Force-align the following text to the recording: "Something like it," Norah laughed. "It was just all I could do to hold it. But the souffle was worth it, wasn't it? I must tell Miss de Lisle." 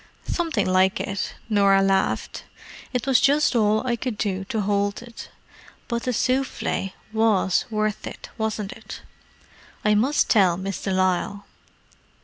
"Something 0.27 0.65
like 0.65 0.99
it," 0.99 1.35
Norah 1.47 1.83
laughed. 1.83 2.43
"It 2.91 3.05
was 3.05 3.21
just 3.21 3.55
all 3.55 3.85
I 3.85 3.95
could 3.95 4.17
do 4.17 4.43
to 4.45 4.61
hold 4.61 5.03
it. 5.03 5.29
But 5.87 6.05
the 6.05 6.11
souffle 6.11 6.95
was 7.13 7.65
worth 7.69 8.07
it, 8.07 8.29
wasn't 8.35 8.71
it? 8.71 9.01
I 9.85 9.93
must 9.93 10.27
tell 10.27 10.57
Miss 10.57 10.81
de 10.81 10.91
Lisle." 10.91 11.45